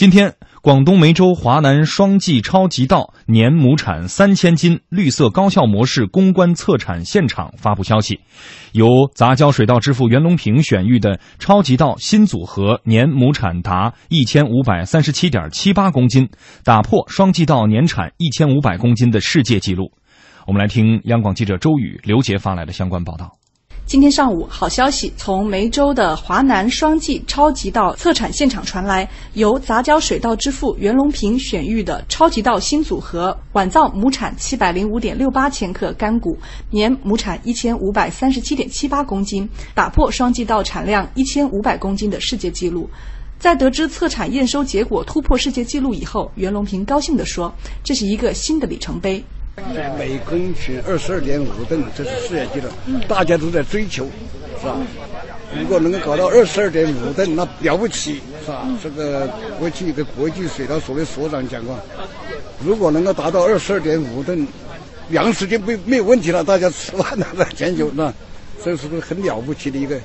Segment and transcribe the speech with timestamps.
[0.00, 8.18] 今天，广东梅州华南双季超级稻年亩产三千斤绿色高效模式攻关测产现场发布消息，
[8.72, 16.30] 由杂交水稻之父袁隆平选育的超级稻新组合年亩产达一千五百三十七点七八公斤，
[16.64, 19.92] 打破双季稻年产一千五百公斤的世界纪录。
[20.46, 23.39] 我们来听央广记者周宇、刘杰发来的相关报道。
[23.90, 36.38] 今天上午，好消息从梅州的华南双季超级稻测产现场传来，由杂交水稻之父袁隆平选育的超级稻新组合，晚稻亩产七百零五点六八千克干谷，
[36.70, 42.88] 年亩产一千五百三十七点七八公斤，打破双季稻产量一千五百公斤的世界纪录。
[43.40, 49.24] 在得知测产验收结果突破世界纪录以后，袁隆平高兴地说：“这是一个新的里程碑。”
[49.98, 52.68] 每公顷二十二点五吨，这是世界纪录，
[53.06, 54.06] 大家都在追求，
[54.60, 54.76] 是吧？
[55.58, 58.66] 如果能够搞到二十二点五吨，那了不起，是吧？
[58.82, 59.28] 这个
[59.58, 61.78] 国际的国际水稻所的所长讲过，
[62.64, 64.46] 如果能够达到二十二点五吨，
[65.08, 68.12] 粮食就没没有问题了，大家吃饭了，在全球，那
[68.64, 69.98] 这是不是很了不起的一个？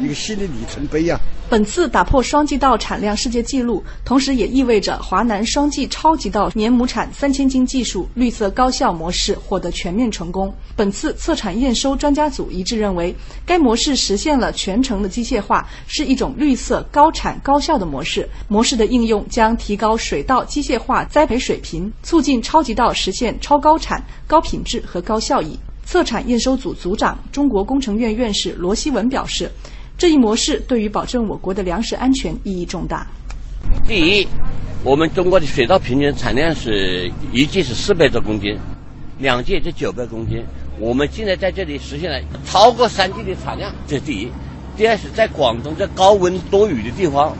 [0.00, 1.18] 一个新的里程碑呀！
[1.48, 10.52] 本次打破双季稻产量世界纪录，同时也意味着华南双季超级稻年亩产三千斤技术绿色高效模式获得全面成功。
[10.74, 18.26] 本次测产验收专家组一致认为，该模式实现了全程的机械化，是一种绿色高产高效的模式。
[18.48, 25.58] 模式的应用将提高水稻机械化栽培水平，促进超级稻实现超高产、高品质和高效益。
[25.84, 29.50] 测产验收组组长、中国工程院院士罗希文表示。
[29.98, 33.06] 这一模式对于保证我国的粮食安全意义重大。
[33.86, 34.26] 第一，
[34.82, 38.58] 我们中国的水稻平均产量是一季是四百多公斤，
[39.18, 40.44] 两季就九百公斤。
[40.80, 44.28] 我们现在在这里实现了超过三季的产量，这是第一。
[44.76, 47.36] 第二是在广东这高温多雨的地方，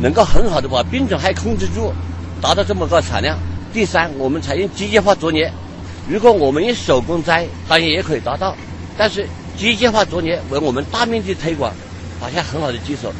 [0.00, 1.92] 能够很好的把病虫害控制住，
[2.40, 3.38] 达到这么高产量。
[3.72, 5.52] 第三，我们采用机械化作业，
[6.08, 8.56] 如果我们用手工栽，当然也可以达到，
[8.98, 9.24] 但是。
[9.56, 11.72] 机械化作业为我们大面积推广
[12.20, 13.10] 打下很好的基础。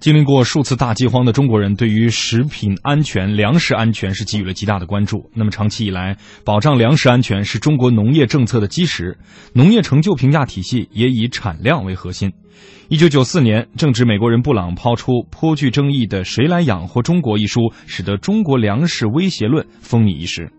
[0.00, 5.30] 经历过数次大饥荒的中国人，对于食品安全、粮食安全是给予了极大的关注。
[5.34, 9.18] 那么，长期以来，保障粮食安全是中国农业政策的基石，
[9.52, 12.32] 农业成就评价体系也以产量为核心。
[12.88, 20.50] 一九九四年，正值美国人布朗抛出颇具争议的“谁来养活中国”一书，使得中国粮食威胁论风靡一时。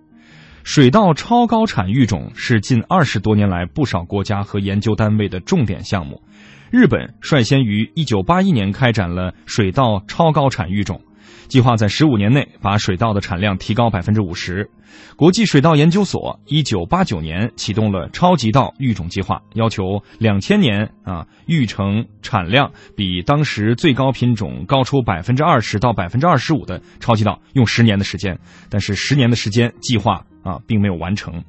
[0.64, 6.22] 水稻超高产育种是近二十多年来不少国家和研究单位的重点项目。
[6.70, 11.02] 日本率先于一九八一年开展了水稻超高产育种，
[11.48, 14.70] 计划在十五年内把水稻的产量提高百分之五十。
[15.16, 28.38] 国际水稻研究所一九八九年启动了超级稻育种计划，要求两千年啊育成产量比当时最高品种高出百分之二十到百分之二十五的超级稻，用十年的时间。
[28.70, 30.24] 但是十年的时间计划。
[30.44, 31.44] 啊，并没有完成。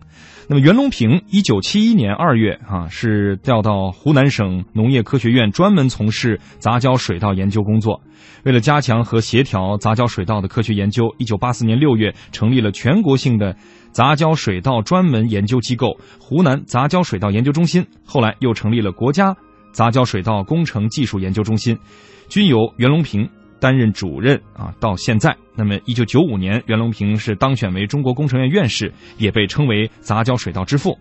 [0.49, 8.01] 那么，袁隆平一九七一年二月啊，是调到湖南省农业科学院，专门从事杂交水稻研究工作。
[8.45, 13.57] 为了加强和协调杂交水稻的科学研究，一九八四年六月成立了全国性的
[13.93, 17.87] 杂交水稻专门研究机构——湖南杂交水稻研究中心。
[18.05, 19.37] 后来又成立了国家
[19.73, 21.79] 杂交水稻工程技术研究中心，
[22.29, 23.29] 均由袁隆平。
[23.63, 30.99] 担任主任啊，到现在，那么一九九五年，袁隆平是当选为中国工程院院士，也被称为杂交水稻之父。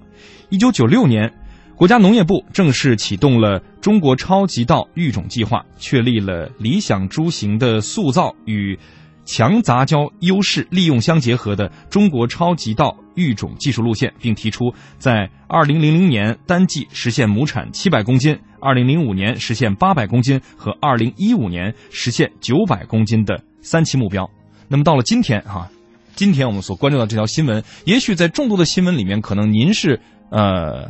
[0.50, 1.34] 一九九六年，
[1.76, 8.78] 国家农业部正式启动了中国超级稻育种计划，确立了理想株型的塑造与
[9.26, 18.38] 强杂交优势利用相结合的中国超级稻育种技术路线，并提出在二零零零年单季实现亩产七百公斤。
[18.62, 24.30] 二零零五年实现八百公斤和二零一五年实现九百公斤的三期目标。
[24.68, 25.70] 那么到了今天哈，
[26.16, 30.88] 今天我们所关注到这条新闻，也许在众多的新闻里面，可能您是呃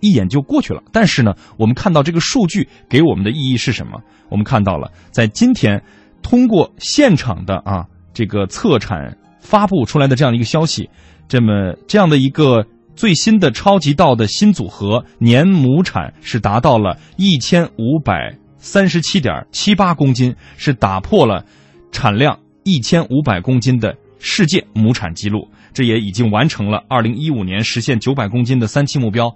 [0.00, 0.82] 一眼就过去了。
[0.90, 4.00] 但是呢，我们看到这个数据给我们的意义是什么？
[4.30, 5.82] 我们看到了，在今天
[6.22, 10.88] 通过现场的啊这个测产发布出来的这样一个消息，
[11.28, 12.66] 这么这样的一个。
[12.96, 21.44] 最新的超级稻的新组合年亩产是达到了一千五百三十七点七八公斤，是打破了
[21.92, 25.46] 产量一千五百公斤的世界亩产记录。
[25.74, 29.30] 这也已经完成了二零一五年实现九百公斤的三期目标，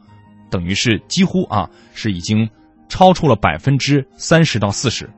[0.50, 2.48] 等于是几乎啊是已经
[2.88, 5.08] 超出了百分之三十到四十。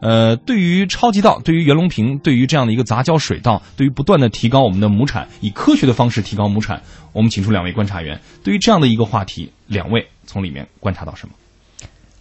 [0.00, 8.20] 呃，对于超级稻，对于袁隆平，对于这样的一个杂交水稻，对于不断的提高我们的亩产，以科学的方式提高亩产，我们请出两位观察员。
[8.44, 11.34] 对于这样的一个话题，两位从里面观察到什么？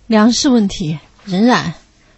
[0.07, 1.73] 粮食问题仍然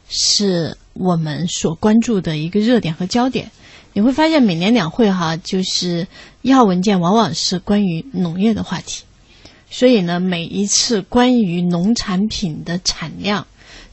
[0.08, 3.52] 是我们所关注的一个热点和焦点。
[3.92, 6.08] 你会发现每年两会哈，就是
[6.44, 9.04] 一号文件往往是关于农业的话题，
[9.72, 13.48] 所以呢，每一次关于农产品的产量，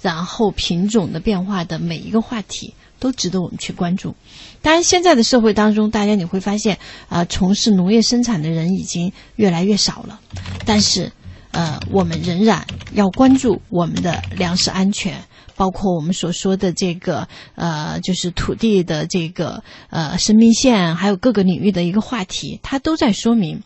[0.07, 4.15] 然后品种的变化的每一个话题，都值得我们去关注。
[4.63, 10.21] 当然，现在的社会当中，大家你会发现啊、从事农业生产的人已经越来越少了，
[10.65, 11.11] 但是
[11.51, 15.21] 呃，我们仍然要关注我们的粮食安全。
[15.57, 23.63] 包括我们所说的这个呃，就是土地的这个呃生命线，还有各个领域的一个话题，它都在说明，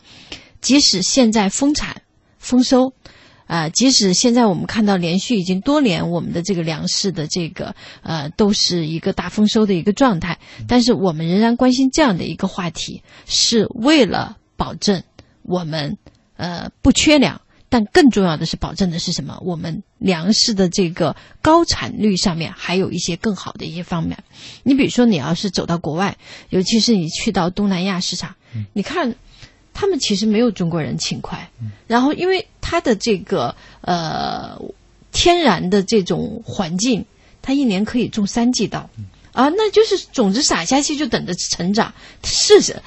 [0.61, 2.03] 即使现在丰产
[2.39, 2.93] 丰收，
[3.51, 10.39] 啊、即使现在我们看到连续已经多年我们的这个粮食的这个呃都是一个大丰收的一个状态，
[10.69, 15.03] 但是我们仍然关心这样的一个话题，是为了保证
[15.43, 15.99] 我们
[16.37, 17.41] 呃不缺粮。
[17.73, 19.39] 但更重要的是，保证的是什么？
[19.43, 24.25] 我们粮食的这个高产率上面还有一些更好的一些方面。
[24.65, 26.19] 你比如说，你要是走到国外，
[26.49, 28.35] 尤其是你去到东南亚市场，
[28.73, 29.15] 你看
[29.73, 31.49] 他们其实没有中国人勤快。
[31.87, 34.57] 然后，因为它的这个呃
[35.11, 37.05] 天然的这种环境，
[37.43, 38.89] 它一年可以种三季稻。
[39.33, 41.93] 啊，那就是种子撒下去就等着成长，
[42.25, 42.83] 是是，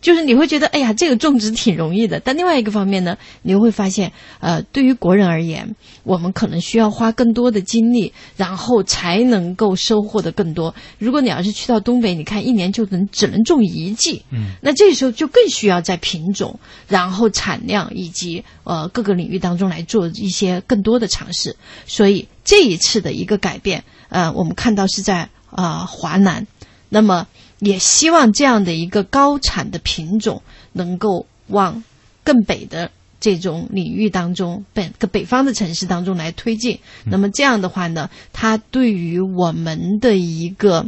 [0.00, 2.20] 就是你会觉得，哎呀，这个种植挺容易的。
[2.20, 5.74] 但另外一个方面呢，你会发现，呃，对于国人而言，
[6.04, 10.72] 我们可能需要花更多的精力，然后才能够收获的更多。
[10.98, 21.56] 如果你要是去到东北，你看一年就能只能种一季，嗯，那这时候就更需要在品种、然后产量以及呃各个领域当中来做一些更多的尝试。
[21.86, 26.46] 所以这一次的一个改变，呃，我们看到是在啊、呃华南，
[26.88, 27.26] 那么。
[27.58, 31.82] 也希望这样的一个高产的品种能够往
[32.24, 32.90] 更北的
[33.20, 36.78] 这种领域当中，北北方的城市当中来推进。
[37.04, 40.86] 那么这样的话呢，它对于我们的一个。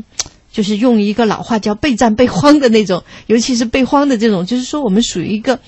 [0.52, 5.60] 就是用一个老话叫备战备荒的那种，尤其是备荒的这种，就是说我们属于一个，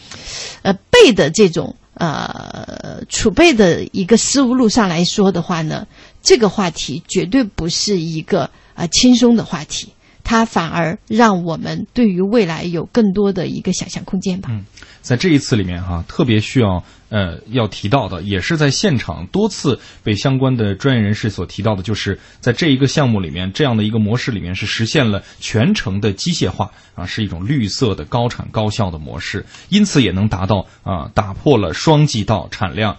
[0.63, 5.87] 呃备的这种呃储备的一个思路上来说的话呢，
[6.21, 9.93] 这个话题绝对不是一个呃轻松的话题。
[10.25, 14.49] 它反而让我们对于未来有更多的一个想象空间吧。
[14.53, 14.65] 嗯，
[15.01, 32.97] 在这一次里面哈、特别需要呃要提到的，也是在现场多次被相关的专业人士所提到的，就是在这一个项目里面，这样的一个模式里面是实现了全程的机械化啊，是一种绿色的高产高效的模式，因此也能达到啊打破了双季稻产量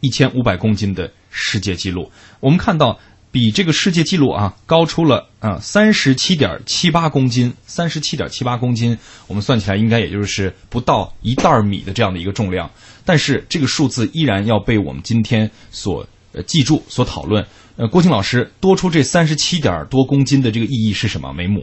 [0.00, 2.10] 一千五百公斤的世界纪录。
[2.40, 2.98] 我们看到。
[3.36, 8.96] 比这个世界纪录啊高出了啊三十七点七八公斤，三十七点七八公斤，
[9.26, 12.70] 我们算起来应该也就是不到一袋米的这样的一个重量，
[13.04, 17.44] 但是这个数字依然要被我们今天所呃记住、所讨论。
[17.76, 21.30] 呃，郭庆老师多出这三十七点多公斤的这个意义是什么？
[21.34, 21.62] 每亩？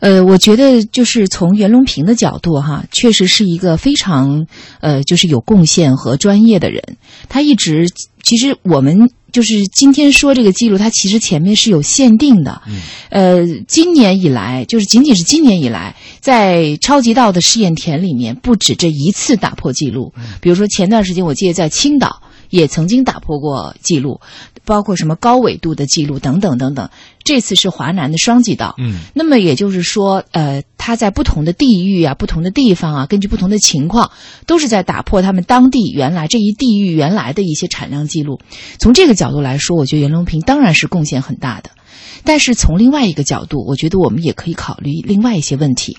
[0.00, 4.44] 呃，我觉得就是从袁隆平的角度哈，确实是一个非常
[4.80, 6.96] 呃，就是有贡献和专业的人。
[7.28, 7.86] 他一直
[8.24, 12.62] 其实我们就是今天说这个记录，它其实前面是有限定的。
[12.66, 12.80] 嗯，
[13.10, 20.12] 呃，今年以来，就是仅仅是今年以来，在超级稻的试验田里面，不止这一次打破记录。
[20.40, 24.20] 比如说前段时间，我记得在青岛也曾经打破过记录，
[24.64, 26.90] 包括什么高纬度的记录等等等等。
[27.22, 28.74] 这次是华南的双季稻。
[28.78, 34.10] 嗯，那么也就是说，呃，它在不同的地域啊、不同的地方啊，根据不同的情况，
[34.46, 38.40] 都是在打破他们当地原来这一地域原来的一些产量记录。
[38.78, 41.70] 从这个角度来说，我觉得袁隆平当然是贡献很大的。
[42.24, 45.96] 但是从另外一个角度，我觉得我们也可以考虑另外一些问题，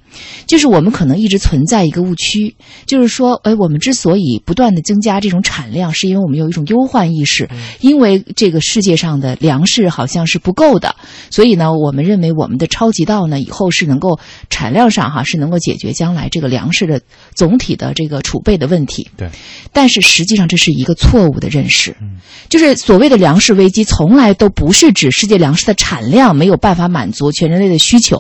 [0.48, 7.50] 就是我们可能一直存在一个误区，就是说，哎，我们之所以不断的增加这种产量，是因为我们有一种忧患意识，
[7.80, 10.96] 因为这个世界上的粮食好像是不够的，
[11.30, 17.02] 所以呢，我们认为我们的超级稻呢，以后是能够产量上哈是能够解决将来这个粮食的
[17.34, 19.08] 总体的这个储备的问题。
[19.18, 19.30] 对，
[19.72, 21.96] 但是实际上这是一个错误的认识，
[22.50, 28.18] 就是所谓的粮食危机从来都不是指世界粮食的产量没有办法满足全人类的需求，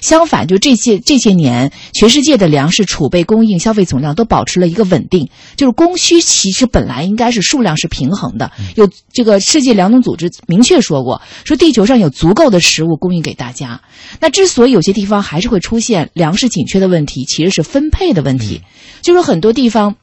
[0.00, 8.50] 相反，就这些这些年，全世界的粮食储备、供应、消费总量都保持了一个稳定，就是供需其实本来应该是数量是平衡的。
[8.74, 13.80] 有这个世界粮农组织明确说过，说地球上有足够的食物供应给大家。
[14.20, 18.62] 那之所以有些地方还是会出现粮食紧缺的问题，其实是分配的问题，
[19.02, 19.96] 就是很多地方。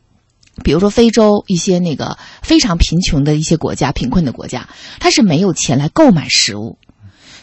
[0.65, 4.67] 比如说非洲一些那个非常贫穷的一些国家、贫困的国家，
[4.99, 6.77] 它是没有钱来购买食物，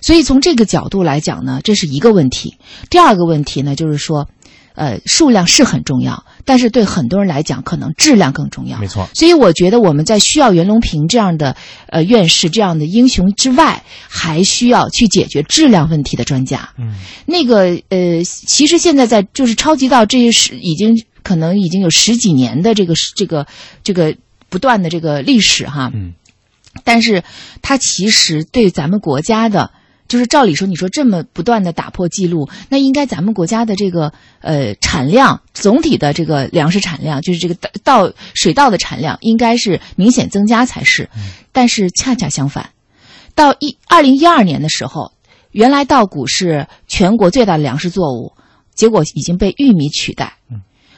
[0.00, 2.56] 所以从这个角度来讲呢，这是一个问题。
[2.90, 4.28] 第二个问题呢，就是说，
[4.74, 8.78] 呃，数量是很重要，但是对很多人来讲，可能质量更重要。
[8.78, 9.08] 没错。
[9.14, 11.56] 所以我觉得我们在需要袁隆平这样的
[11.88, 16.70] 呃院士这样的英雄之外，还需要去解决质量问题的专家。
[16.78, 16.94] 嗯，
[17.26, 23.46] 那个呃，其实现在在就是超级道这是已经可能已经有十几年的这个这个
[23.82, 24.14] 这个
[24.48, 25.90] 不断的这个历史哈。
[25.92, 26.14] 嗯。
[26.84, 27.24] 但是
[27.62, 29.72] 它其实对咱们国家的。
[30.08, 41.10] 就是照理说，你说这么不断的打破记录，那应该咱们国家的这个呃产量，总体的这个粮食产量，就是这个稻水稻的产量，应该是明显增加才是。
[41.52, 42.70] 但是恰恰相反，
[43.34, 45.12] 到一二零一二年的时候，
[45.52, 48.32] 原来稻谷是全国最大的粮食作物，
[48.74, 50.38] 结果已经被玉米取代。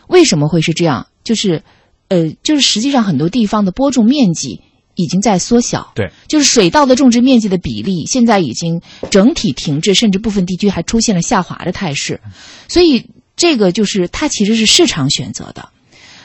[0.06, 1.08] 为什么会是这样？
[1.24, 1.62] 就是
[2.08, 4.62] 呃，就是实际上很多地方的播种面积。
[5.02, 8.80] 已经在缩小，对，就是水稻的种植面积的比例现在已经
[9.10, 12.20] 整体停滞，甚至部分地区还出现了下滑的态势，
[12.68, 15.68] 所以这个就是它其实是市场选择的，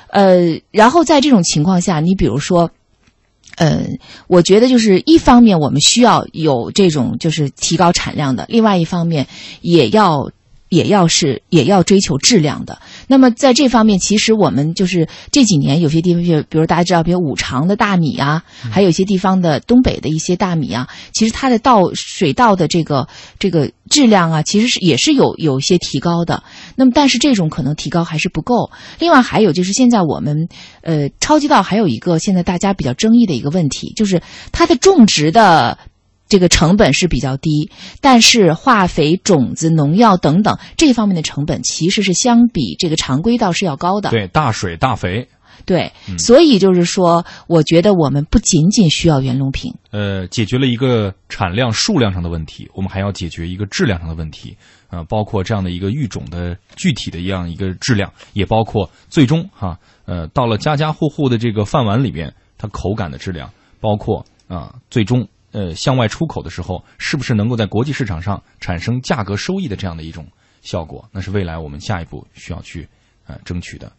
[0.07, 2.71] 呃，然后在这种情况下，你比如说，
[3.55, 3.85] 呃，
[4.27, 9.27] 我觉得就是一方面我们需要有这种就是提高产量的，另外一方面
[9.61, 10.31] 也要。
[10.69, 12.79] 也要是也要追求质量的。
[13.07, 23.07] 那么在这方面，其实我们就是这几年有些地方，比如比如大家知道，比如五常的大米啊，还有一些地方的东北的一些大米啊，其实它的稻水稻的这个
[23.39, 26.43] 这个质量啊，其实是也是有有一些提高的。
[26.75, 28.71] 那么但是这种可能提高还是不够。
[28.99, 30.49] 另外还有就是现在我们
[30.81, 35.77] 呃超级稻还有一个现在大家比较争议的一个问题，就是它的种植的。
[36.27, 37.69] 这个成本是比较低，
[38.01, 44.09] 但是化肥、种子、农药等等这方面的成本其实是相比这个常规稻是要高的。
[44.09, 45.27] 对，大水大肥。
[45.65, 49.73] 对，所以就是说，我觉得我们不仅仅需要袁隆平。
[49.89, 54.55] 呃，解决了一个产量、数量上的问题，我们还要解决一个质量上的问题。
[54.89, 65.27] 呃，包括这样的一个育种的具体的一样一个质量，也包括最终哈，呃，到了家家户户的这个饭碗里边，它口感的质量，包括啊，最终。
[65.55, 70.27] 呃，向外出口的时候，是不是能够在国际市场上产生价格收益的这样的一种
[70.61, 71.07] 效果？
[71.13, 72.85] 那是未来我们下一步需要去
[73.25, 73.89] 呃争取的。